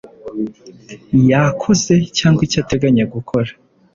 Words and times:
yakoze 1.31 1.93
cyangwa 2.17 2.41
icyo 2.47 2.57
ateganya 2.63 3.03
gukora 3.13 3.51